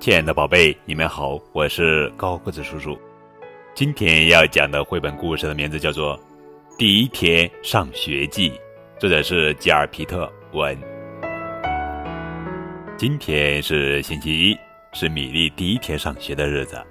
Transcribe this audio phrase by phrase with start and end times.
[0.00, 2.98] 亲爱的宝贝，你们好，我是高个子叔叔。
[3.74, 6.18] 今天要讲的绘本故事的名字叫做
[6.78, 8.50] 《第一天上学记》，
[8.98, 10.74] 作者是吉尔皮特文。
[12.96, 14.56] 今天是星期一，
[14.94, 16.82] 是米莉第一天上学的日子。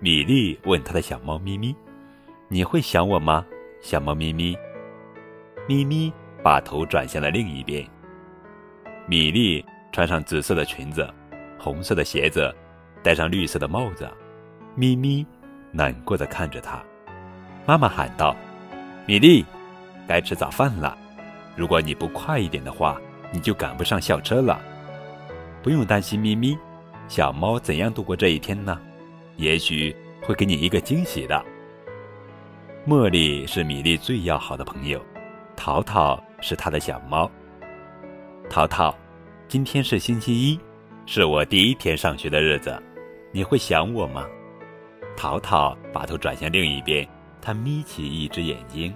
[0.00, 1.72] 米莉问他的小猫咪咪
[2.50, 3.46] ：“你会想我吗？”
[3.80, 4.58] 小猫咪咪，
[5.68, 6.12] 咪咪
[6.42, 7.86] 把头转向了另一边。
[9.06, 11.08] 米莉穿上紫色的裙子。
[11.62, 12.52] 红色的鞋子，
[13.04, 14.10] 戴上绿色的帽子，
[14.74, 15.24] 咪咪
[15.70, 16.82] 难过的看着他。
[17.64, 18.34] 妈妈喊道
[19.06, 19.46] ：“米粒，
[20.08, 20.98] 该吃早饭了。
[21.54, 24.60] 如果你不快一点的话，你就赶不上校车了。”
[25.62, 26.58] 不用担心，咪咪，
[27.06, 28.76] 小猫怎样度过这一天呢？
[29.36, 31.40] 也许会给你一个惊喜的。
[32.88, 35.00] 茉莉是米粒最要好的朋友，
[35.54, 37.30] 淘淘是他的小猫。
[38.50, 38.92] 淘淘，
[39.46, 40.58] 今天是星期一。
[41.04, 42.80] 是我第一天上学的日子，
[43.32, 44.26] 你会想我吗？
[45.16, 47.06] 淘淘把头转向另一边，
[47.40, 48.94] 他眯起一只眼睛。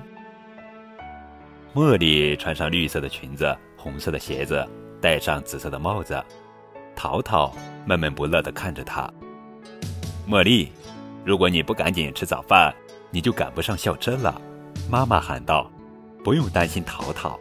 [1.75, 4.67] 茉莉穿上绿色的裙子，红色的鞋子，
[5.01, 6.23] 戴上紫色的帽子。
[6.95, 7.53] 淘淘
[7.85, 9.11] 闷闷不乐地看着他。
[10.27, 10.73] 茉莉，
[11.25, 12.75] 如果你不赶紧吃早饭，
[13.11, 14.41] 你就赶不上校车了。
[14.89, 15.71] 妈妈喊道
[16.25, 17.39] ：“不用担心，淘淘。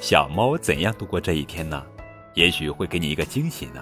[0.00, 1.84] 小猫怎样度过这一天呢？”
[2.34, 3.80] 也许会给你一个惊喜呢。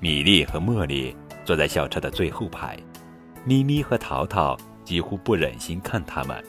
[0.00, 2.76] 米莉和茉莉坐在校车的最后排，
[3.44, 6.44] 咪咪和淘淘几乎不忍心看他们。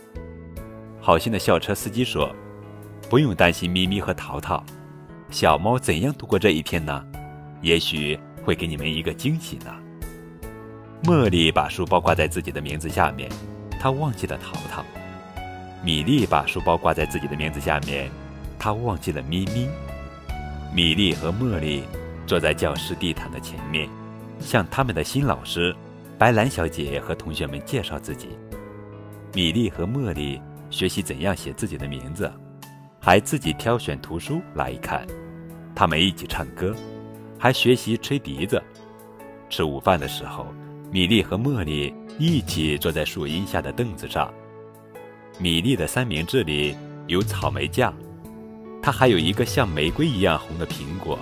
[0.99, 2.35] 好心的校车司机说
[3.09, 4.63] ：“不用担心，咪咪和淘淘，
[5.29, 7.05] 小猫怎样度过这一天呢？
[7.61, 9.73] 也许会给你们一个惊喜呢。”
[11.05, 13.29] 茉莉把书包挂在自己的名字下面，
[13.79, 14.83] 她忘记了淘淘。
[15.83, 18.09] 米莉把书包挂在自己的名字下面，
[18.57, 19.69] 她忘记了咪咪。
[20.75, 21.85] 米莉和茉莉
[22.27, 23.87] 坐在教室地毯的前面，
[24.39, 25.73] 向他们的新老师
[26.17, 28.37] 白兰小姐和同学们介绍自己。
[29.33, 30.37] 米莉和茉莉
[30.69, 32.29] 学习怎样写自己的名字，
[32.99, 35.07] 还自己挑选图书来看。
[35.73, 36.75] 他们一起唱歌，
[37.39, 38.61] 还学习吹笛子。
[39.49, 40.45] 吃午饭的时候，
[40.91, 44.29] 米莉和茉莉一起坐在树荫下的凳子上。
[45.39, 46.75] 米莉的三明治里
[47.07, 47.95] 有草莓酱。
[48.85, 51.17] 它还有一个像玫瑰一样红的苹果。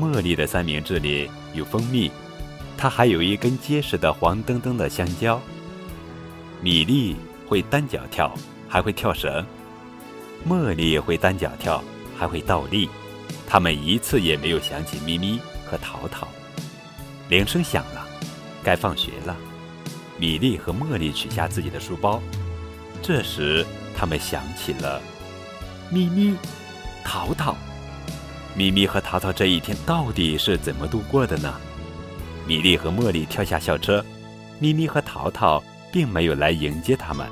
[0.00, 2.10] 茉莉的三明治里有蜂蜜，
[2.74, 5.38] 它还有一根结实的黄澄澄的香蕉。
[6.62, 7.16] 米粒
[7.46, 8.34] 会单脚跳，
[8.66, 9.44] 还会跳绳。
[10.48, 11.84] 茉莉会单脚跳，
[12.16, 12.88] 还会倒立。
[13.46, 16.26] 他们一次也没有想起咪咪和淘淘。
[17.28, 18.08] 铃声响了，
[18.62, 19.36] 该放学了。
[20.18, 22.22] 米莉和茉莉取下自己的书包。
[23.02, 25.02] 这时，他们想起了。
[25.94, 26.36] 咪咪，
[27.04, 27.54] 淘淘，
[28.56, 31.54] 咪咪和淘淘这一天到底是怎么度过的呢？
[32.48, 34.04] 米莉和茉莉跳下校车，
[34.58, 35.62] 咪咪和淘淘
[35.92, 37.24] 并没有来迎接他们。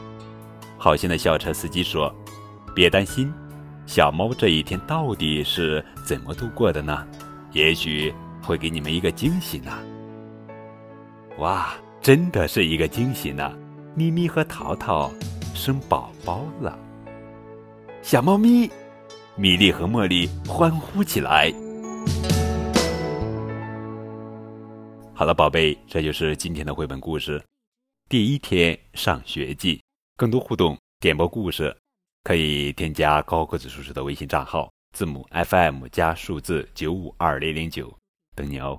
[0.79, 2.15] 好心的校车司机说
[2.73, 3.33] ：“别担心，
[3.85, 7.05] 小猫这一天到底是怎么度过的呢？
[7.51, 9.73] 也许会给你们一个惊喜呢。”
[11.39, 13.53] 哇，真的是一个惊喜呢！
[13.97, 15.11] 咪咪和淘淘
[15.53, 16.79] 生宝宝了。
[18.03, 18.69] 小猫咪，
[19.37, 21.53] 米莉和茉莉欢呼起来。
[25.15, 27.39] 好了，宝贝，这就是今天的绘本故事
[28.09, 29.77] 《第一天上学记》。
[30.17, 31.75] 更多互动、点播故事，
[32.25, 37.97] 可以添加高个子叔叔的微信账号，字母 FM 加数字九五二零零九，
[38.35, 38.79] 等你哦。